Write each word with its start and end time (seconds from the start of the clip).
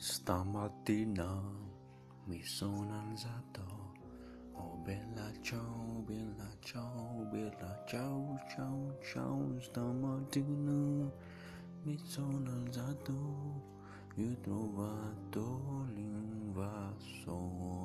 Stamattina 0.00 1.42
mi 2.26 2.40
sono 2.44 3.00
alzato, 3.00 3.94
oh 4.52 4.76
bella 4.76 5.28
ciao, 5.40 6.04
bella 6.06 6.48
ciao, 6.60 7.26
bella 7.28 7.82
ciao, 7.84 8.38
ciao, 8.48 8.96
ciao, 9.02 9.60
stamattina 9.60 11.10
mi 11.82 11.98
sono 12.04 12.48
alzato, 12.48 13.12
io 14.14 14.30
ho 14.30 14.40
trovato 14.40 15.86
l'invasore. 15.92 17.77